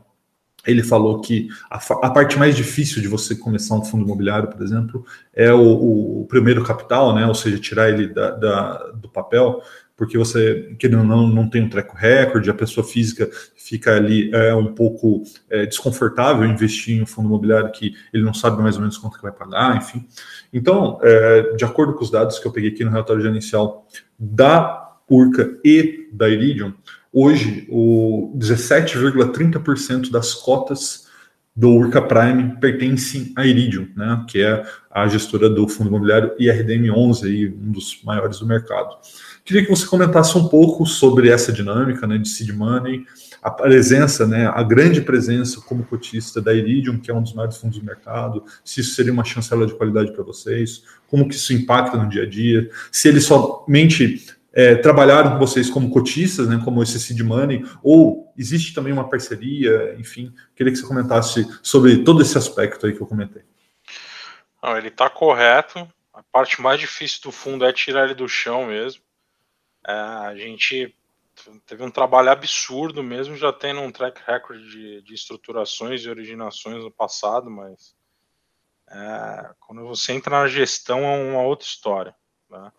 ele 0.65 0.83
falou 0.83 1.19
que 1.19 1.49
a, 1.69 1.77
a, 1.77 2.09
parte 2.09 2.37
mais 2.37 2.55
difícil 2.55 3.01
de 3.01 3.07
você 3.07 3.35
começar 3.35 3.75
um 3.75 3.83
fundo 3.83 4.05
imobiliário, 4.05 4.49
por 4.49 4.61
exemplo, 4.61 5.05
é 5.33 5.51
o, 5.53 6.21
o 6.21 6.25
primeiro 6.27 6.63
capital, 6.63 7.13
né? 7.13 7.27
Ou 7.27 7.35
seja, 7.35 7.59
tirar 7.59 7.89
ele 7.89 8.07
da, 8.07 8.31
da, 8.31 8.77
do 8.93 9.09
papel, 9.09 9.61
porque 9.95 10.17
você, 10.17 10.75
querendo 10.79 11.03
não, 11.03 11.27
não 11.27 11.49
tem 11.49 11.63
um 11.63 11.69
treco 11.69 11.95
recorde, 11.95 12.49
a 12.49 12.53
pessoa 12.53 12.85
física 12.85 13.29
fica 13.55 13.95
ali 13.95 14.33
é, 14.33 14.55
um 14.55 14.73
pouco 14.73 15.23
é, 15.49 15.65
desconfortável 15.65 16.45
investir 16.45 16.97
em 16.97 17.03
um 17.03 17.05
fundo 17.05 17.27
imobiliário 17.27 17.71
que 17.71 17.93
ele 18.13 18.23
não 18.23 18.33
sabe 18.33 18.61
mais 18.61 18.75
ou 18.75 18.81
menos 18.81 18.97
quanto 18.97 19.17
que 19.17 19.23
vai 19.23 19.31
pagar, 19.31 19.77
enfim. 19.77 20.07
Então, 20.51 20.99
é, 21.01 21.55
de 21.55 21.65
acordo 21.65 21.93
com 21.93 22.03
os 22.03 22.11
dados 22.11 22.39
que 22.39 22.47
eu 22.47 22.51
peguei 22.51 22.71
aqui 22.71 22.83
no 22.83 22.91
relatório 22.91 23.25
inicial 23.27 23.85
da 24.17 24.97
Urca 25.09 25.57
e 25.63 26.09
da 26.11 26.27
Iridium, 26.29 26.73
Hoje, 27.13 27.67
o 27.69 28.33
17,30% 28.35 30.09
das 30.09 30.33
cotas 30.33 31.03
do 31.55 31.69
Urca 31.69 32.01
Prime 32.01 32.59
pertencem 32.59 33.31
à 33.35 33.45
Iridium, 33.45 33.87
né, 33.95 34.25
que 34.27 34.41
é 34.41 34.65
a 34.89 35.07
gestora 35.07 35.47
do 35.47 35.67
fundo 35.67 35.89
imobiliário 35.89 36.35
IRDM11, 36.39 37.25
aí, 37.25 37.47
um 37.47 37.71
dos 37.71 38.01
maiores 38.03 38.39
do 38.39 38.47
mercado. 38.47 38.97
Queria 39.45 39.63
que 39.63 39.69
você 39.69 39.85
comentasse 39.85 40.35
um 40.35 40.47
pouco 40.47 40.87
sobre 40.87 41.29
essa 41.29 41.51
dinâmica 41.51 42.07
né, 42.07 42.17
de 42.17 42.27
seed 42.27 42.49
money, 42.49 43.05
a 43.43 43.51
presença, 43.51 44.25
né, 44.25 44.47
a 44.47 44.63
grande 44.63 45.01
presença 45.01 45.61
como 45.61 45.83
cotista 45.83 46.41
da 46.41 46.51
Iridium, 46.51 46.97
que 46.97 47.11
é 47.11 47.13
um 47.13 47.21
dos 47.21 47.35
maiores 47.35 47.57
fundos 47.57 47.77
do 47.77 47.85
mercado, 47.85 48.43
se 48.65 48.81
isso 48.81 48.95
seria 48.95 49.13
uma 49.13 49.23
chancela 49.23 49.67
de 49.67 49.75
qualidade 49.75 50.11
para 50.13 50.23
vocês, 50.23 50.83
como 51.07 51.27
que 51.27 51.35
isso 51.35 51.53
impacta 51.53 51.95
no 51.97 52.09
dia 52.09 52.23
a 52.23 52.25
dia, 52.27 52.67
se 52.91 53.07
ele 53.07 53.21
somente 53.21 54.32
é, 54.53 54.75
trabalharam 54.75 55.31
com 55.31 55.39
vocês 55.39 55.69
como 55.69 55.89
cotistas, 55.89 56.47
né, 56.47 56.61
como 56.63 56.83
esse 56.83 56.99
seed 56.99 57.19
money, 57.21 57.65
ou 57.81 58.31
existe 58.37 58.73
também 58.73 58.93
uma 58.93 59.09
parceria, 59.09 59.95
enfim, 59.97 60.33
queria 60.55 60.71
que 60.71 60.77
você 60.77 60.87
comentasse 60.87 61.47
sobre 61.63 62.03
todo 62.03 62.21
esse 62.21 62.37
aspecto 62.37 62.85
aí 62.85 62.93
que 62.93 63.01
eu 63.01 63.07
comentei. 63.07 63.43
Não, 64.61 64.77
ele 64.77 64.89
está 64.89 65.09
correto, 65.09 65.91
a 66.13 66.21
parte 66.21 66.61
mais 66.61 66.79
difícil 66.79 67.21
do 67.23 67.31
fundo 67.31 67.65
é 67.65 67.73
tirar 67.73 68.05
ele 68.05 68.13
do 68.13 68.29
chão 68.29 68.67
mesmo, 68.67 69.01
é, 69.85 69.91
a 69.91 70.35
gente 70.35 70.95
teve 71.65 71.83
um 71.83 71.89
trabalho 71.89 72.29
absurdo 72.29 73.01
mesmo, 73.01 73.35
já 73.35 73.51
tendo 73.51 73.81
um 73.81 73.91
track 73.91 74.21
record 74.25 74.61
de, 74.61 75.01
de 75.01 75.13
estruturações 75.15 76.01
e 76.01 76.09
originações 76.09 76.83
no 76.83 76.91
passado, 76.91 77.49
mas 77.49 77.95
é, 78.87 79.49
quando 79.59 79.81
você 79.83 80.13
entra 80.13 80.39
na 80.39 80.47
gestão 80.47 80.99
é 80.99 81.31
uma 81.31 81.41
outra 81.41 81.65
história, 81.65 82.15
né? 82.49 82.71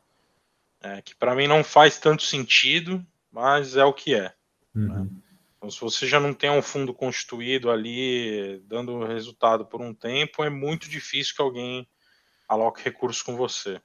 É, 0.85 1.01
que 1.01 1.15
para 1.15 1.35
mim 1.35 1.49
não 1.49 1.65
faz 1.65 1.99
tanto 1.99 2.23
sentido, 2.23 3.05
mas 3.33 3.75
é 3.75 3.85
o 3.85 3.93
que 3.93 4.15
é. 4.15 4.35
Uhum. 4.75 4.87
Né? 4.87 5.11
Então, 5.57 5.71
se 5.71 5.81
você 5.81 6.07
já 6.07 6.21
não 6.21 6.35
tem 6.35 6.51
um 6.51 6.61
fundo 6.61 6.93
constituído 6.93 7.71
ali, 7.71 8.63
dando 8.67 9.03
resultado 9.07 9.65
por 9.65 9.81
um 9.81 9.95
tempo, 9.95 10.45
é 10.45 10.51
muito 10.51 10.87
difícil 10.87 11.35
que 11.35 11.41
alguém 11.41 11.89
aloque 12.47 12.85
recursos 12.85 13.23
com 13.23 13.35
você. 13.35 13.81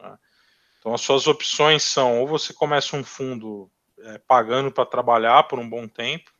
Né? 0.00 0.16
Então, 0.78 0.94
as 0.94 1.00
suas 1.00 1.26
opções 1.26 1.82
são: 1.82 2.20
ou 2.20 2.28
você 2.28 2.54
começa 2.54 2.96
um 2.96 3.02
fundo 3.02 3.68
é, 3.98 4.18
pagando 4.18 4.70
para 4.70 4.86
trabalhar 4.86 5.42
por 5.44 5.58
um 5.58 5.68
bom 5.68 5.88
tempo, 5.88 6.30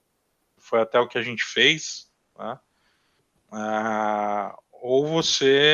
foi 0.59 0.81
até 0.81 1.01
o 1.01 1.09
que 1.09 1.19
a 1.19 1.23
gente 1.23 1.45
fez, 1.45 2.09
né? 2.39 2.59
Ah, 3.51 4.57
ou 4.87 5.07
você 5.07 5.67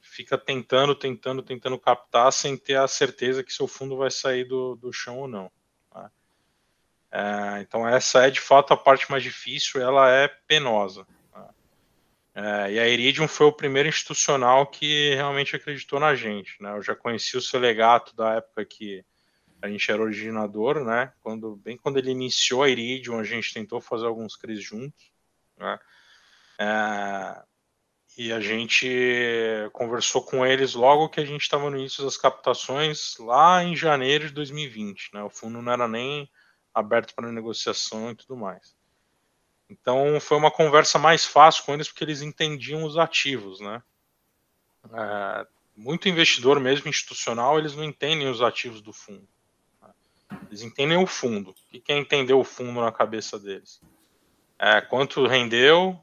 fica 0.00 0.36
tentando, 0.36 0.92
tentando, 0.92 1.40
tentando 1.40 1.78
captar 1.78 2.32
sem 2.32 2.56
ter 2.56 2.74
a 2.74 2.88
certeza 2.88 3.44
que 3.44 3.52
seu 3.52 3.68
fundo 3.68 3.96
vai 3.96 4.10
sair 4.10 4.42
do, 4.42 4.74
do 4.74 4.92
chão 4.92 5.18
ou 5.20 5.28
não. 5.28 5.48
Tá? 5.88 6.10
É, 7.12 7.60
então 7.60 7.88
essa 7.88 8.26
é 8.26 8.30
de 8.30 8.40
fato 8.40 8.72
a 8.74 8.76
parte 8.76 9.08
mais 9.08 9.22
difícil, 9.22 9.80
ela 9.80 10.10
é 10.10 10.26
penosa. 10.26 11.06
Tá? 11.32 11.54
É, 12.34 12.72
e 12.72 12.80
a 12.80 12.88
Iridium 12.88 13.28
foi 13.28 13.46
o 13.46 13.52
primeiro 13.52 13.88
institucional 13.88 14.66
que 14.66 15.14
realmente 15.14 15.54
acreditou 15.54 16.00
na 16.00 16.16
gente. 16.16 16.60
Né? 16.60 16.72
Eu 16.72 16.82
já 16.82 16.96
conheci 16.96 17.36
o 17.36 17.40
Selegato 17.40 18.16
da 18.16 18.34
época 18.34 18.64
que 18.64 19.04
a 19.62 19.68
gente 19.68 19.88
era 19.92 20.02
originador, 20.02 20.84
né? 20.84 21.12
Quando, 21.20 21.54
bem 21.54 21.76
quando 21.76 21.98
ele 21.98 22.10
iniciou 22.10 22.64
a 22.64 22.68
Iridium, 22.68 23.20
a 23.20 23.22
gente 23.22 23.54
tentou 23.54 23.80
fazer 23.80 24.06
alguns 24.06 24.34
CRIs 24.34 24.60
juntos. 24.60 25.12
Né? 25.56 25.78
É, 26.58 27.42
e 28.16 28.32
a 28.32 28.40
gente 28.40 28.86
conversou 29.72 30.22
com 30.22 30.44
eles 30.44 30.74
logo 30.74 31.08
que 31.08 31.20
a 31.20 31.24
gente 31.24 31.42
estava 31.42 31.70
no 31.70 31.78
início 31.78 32.04
das 32.04 32.16
captações, 32.16 33.16
lá 33.18 33.64
em 33.64 33.74
janeiro 33.74 34.26
de 34.26 34.34
2020. 34.34 35.10
Né? 35.14 35.22
O 35.22 35.30
fundo 35.30 35.62
não 35.62 35.72
era 35.72 35.88
nem 35.88 36.30
aberto 36.74 37.14
para 37.14 37.32
negociação 37.32 38.10
e 38.10 38.14
tudo 38.14 38.36
mais. 38.36 38.76
Então 39.68 40.20
foi 40.20 40.36
uma 40.36 40.50
conversa 40.50 40.98
mais 40.98 41.24
fácil 41.24 41.64
com 41.64 41.72
eles 41.72 41.88
porque 41.88 42.04
eles 42.04 42.20
entendiam 42.20 42.84
os 42.84 42.98
ativos. 42.98 43.60
Né? 43.60 43.82
É, 44.92 45.46
muito 45.74 46.08
investidor, 46.08 46.60
mesmo 46.60 46.88
institucional, 46.88 47.58
eles 47.58 47.74
não 47.74 47.82
entendem 47.82 48.28
os 48.28 48.42
ativos 48.42 48.82
do 48.82 48.92
fundo. 48.92 49.26
Né? 49.80 49.88
Eles 50.48 50.60
entendem 50.60 50.98
o 50.98 51.06
fundo. 51.06 51.50
O 51.50 51.80
que 51.80 51.92
é 51.92 51.96
entender 51.96 52.34
o 52.34 52.44
fundo 52.44 52.82
na 52.82 52.92
cabeça 52.92 53.38
deles? 53.38 53.80
É, 54.58 54.82
quanto 54.82 55.26
rendeu, 55.26 55.98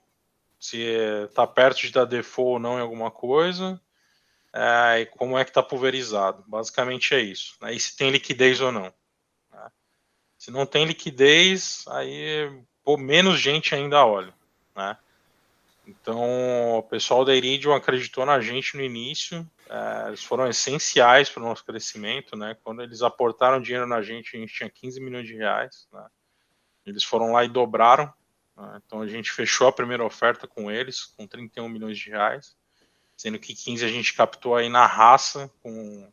se 0.60 0.82
está 1.26 1.48
perto 1.48 1.80
de 1.80 1.92
dar 1.92 2.06
default 2.06 2.54
ou 2.54 2.60
não 2.60 2.78
em 2.78 2.82
alguma 2.82 3.10
coisa, 3.10 3.80
é, 4.54 5.02
e 5.02 5.06
como 5.06 5.38
é 5.38 5.44
que 5.44 5.52
está 5.52 5.64
pulverizado. 5.64 6.44
Basicamente 6.48 7.14
é 7.14 7.20
isso. 7.20 7.56
Né? 7.62 7.74
E 7.74 7.80
se 7.80 7.96
tem 7.96 8.10
liquidez 8.10 8.60
ou 8.60 8.72
não. 8.72 8.94
Né? 9.52 9.72
Se 10.38 10.52
não 10.52 10.66
tem 10.66 10.86
liquidez, 10.86 11.86
aí 11.88 12.52
pô, 12.84 12.98
menos 12.98 13.40
gente 13.40 13.74
ainda 13.74 14.06
olha. 14.06 14.34
Né? 14.76 14.98
Então, 15.88 16.78
o 16.78 16.84
pessoal 16.84 17.24
da 17.24 17.34
Iridium 17.34 17.74
acreditou 17.74 18.26
na 18.26 18.40
gente 18.40 18.76
no 18.76 18.84
início, 18.84 19.48
é, 19.70 20.08
eles 20.08 20.24
foram 20.24 20.48
essenciais 20.48 21.30
para 21.30 21.42
o 21.42 21.46
nosso 21.46 21.64
crescimento. 21.64 22.36
Né? 22.36 22.58
Quando 22.64 22.82
eles 22.82 23.02
aportaram 23.02 23.62
dinheiro 23.62 23.88
na 23.88 24.02
gente, 24.02 24.36
a 24.36 24.40
gente 24.40 24.54
tinha 24.54 24.70
15 24.70 25.00
milhões 25.00 25.28
de 25.28 25.36
reais. 25.36 25.88
Né? 25.94 26.06
Eles 26.86 27.04
foram 27.04 27.32
lá 27.32 27.46
e 27.46 27.48
dobraram? 27.48 28.12
Então 28.86 29.02
a 29.02 29.08
gente 29.08 29.32
fechou 29.32 29.68
a 29.68 29.72
primeira 29.72 30.04
oferta 30.04 30.48
com 30.48 30.70
eles, 30.70 31.06
com 31.06 31.26
31 31.26 31.70
milhões 31.70 31.98
de 31.98 32.10
reais, 32.10 32.56
sendo 33.16 33.40
que 33.40 33.54
15 33.54 33.86
a 33.86 33.88
gente 33.88 34.14
captou 34.14 34.56
aí 34.56 34.70
na 34.70 34.86
raça, 34.86 35.52
com 35.62 36.12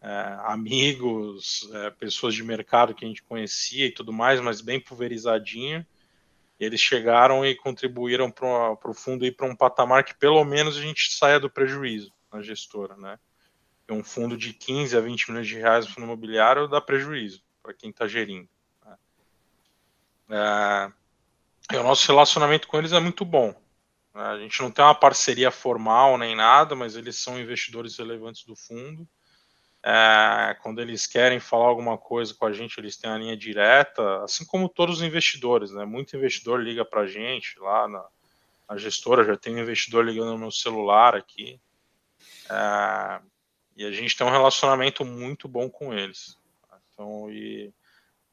é, 0.00 0.38
amigos, 0.44 1.68
é, 1.72 1.90
pessoas 1.90 2.34
de 2.34 2.42
mercado 2.42 2.94
que 2.94 3.04
a 3.04 3.08
gente 3.08 3.22
conhecia 3.22 3.86
e 3.86 3.90
tudo 3.90 4.12
mais, 4.12 4.40
mas 4.40 4.60
bem 4.60 4.80
pulverizadinho. 4.80 5.84
Eles 6.58 6.80
chegaram 6.80 7.44
e 7.44 7.54
contribuíram 7.54 8.30
para 8.30 8.78
o 8.84 8.94
fundo 8.94 9.26
ir 9.26 9.32
para 9.32 9.46
um 9.46 9.54
patamar 9.54 10.04
que 10.04 10.14
pelo 10.14 10.42
menos 10.44 10.76
a 10.76 10.80
gente 10.80 11.12
saia 11.12 11.38
do 11.38 11.50
prejuízo 11.50 12.12
na 12.32 12.40
gestora, 12.40 12.96
né? 12.96 13.18
Um 13.88 14.02
fundo 14.02 14.36
de 14.36 14.52
15 14.52 14.96
a 14.96 15.00
20 15.00 15.28
milhões 15.28 15.46
de 15.46 15.56
reais 15.56 15.86
no 15.86 15.92
fundo 15.92 16.04
imobiliário 16.04 16.66
dá 16.66 16.80
prejuízo 16.80 17.42
para 17.62 17.74
quem 17.74 17.90
está 17.90 18.08
gerindo. 18.08 18.48
Né? 18.84 18.96
É, 20.30 20.92
e 21.72 21.76
o 21.76 21.82
nosso 21.82 22.06
relacionamento 22.06 22.68
com 22.68 22.78
eles 22.78 22.92
é 22.92 23.00
muito 23.00 23.24
bom. 23.24 23.54
Né? 24.14 24.22
A 24.22 24.38
gente 24.38 24.60
não 24.62 24.70
tem 24.70 24.84
uma 24.84 24.94
parceria 24.94 25.50
formal 25.50 26.16
nem 26.16 26.34
nada, 26.36 26.74
mas 26.74 26.96
eles 26.96 27.16
são 27.16 27.38
investidores 27.38 27.96
relevantes 27.96 28.44
do 28.44 28.54
fundo. 28.54 29.06
É, 29.82 30.56
quando 30.62 30.80
eles 30.80 31.06
querem 31.06 31.38
falar 31.38 31.66
alguma 31.66 31.96
coisa 31.96 32.34
com 32.34 32.46
a 32.46 32.52
gente, 32.52 32.78
eles 32.78 32.96
têm 32.96 33.10
a 33.10 33.18
linha 33.18 33.36
direta, 33.36 34.24
assim 34.24 34.44
como 34.44 34.68
todos 34.68 34.96
os 34.96 35.02
investidores, 35.02 35.70
né? 35.70 35.84
Muito 35.84 36.16
investidor 36.16 36.60
liga 36.60 36.84
para 36.84 37.02
a 37.02 37.06
gente 37.06 37.58
lá 37.60 37.86
na, 37.86 38.04
na, 38.68 38.76
gestora, 38.76 39.24
já 39.24 39.36
tem 39.36 39.54
um 39.54 39.60
investidor 39.60 40.04
ligando 40.04 40.32
no 40.32 40.38
meu 40.38 40.50
celular 40.50 41.14
aqui. 41.14 41.60
É, 42.50 43.20
e 43.76 43.84
a 43.84 43.92
gente 43.92 44.16
tem 44.16 44.26
um 44.26 44.30
relacionamento 44.30 45.04
muito 45.04 45.46
bom 45.46 45.70
com 45.70 45.94
eles. 45.94 46.36
Então, 46.92 47.30
e, 47.30 47.72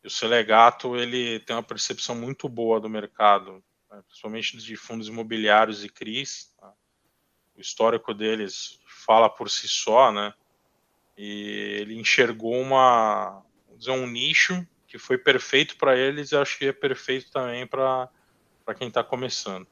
e 0.03 0.07
o 0.07 0.09
Selegato 0.09 0.97
ele 0.97 1.39
tem 1.39 1.55
uma 1.55 1.63
percepção 1.63 2.13
muito 2.13 2.49
boa 2.49 2.79
do 2.79 2.89
mercado, 2.89 3.63
né? 3.89 4.01
principalmente 4.05 4.57
de 4.57 4.75
fundos 4.75 5.07
imobiliários 5.07 5.83
e 5.83 5.89
CRIs. 5.89 6.53
Tá? 6.59 6.73
O 7.55 7.61
histórico 7.61 8.13
deles 8.13 8.79
fala 9.05 9.29
por 9.29 9.49
si 9.49 9.67
só, 9.67 10.11
né? 10.11 10.33
E 11.15 11.77
ele 11.79 11.99
enxergou 11.99 12.59
uma, 12.59 13.43
dizer, 13.77 13.91
um 13.91 14.07
nicho 14.07 14.67
que 14.87 14.97
foi 14.97 15.17
perfeito 15.17 15.77
para 15.77 15.95
eles 15.95 16.31
e 16.31 16.35
acho 16.35 16.57
que 16.57 16.65
é 16.65 16.73
perfeito 16.73 17.31
também 17.31 17.65
para 17.67 18.09
quem 18.77 18.87
está 18.87 19.03
começando. 19.03 19.67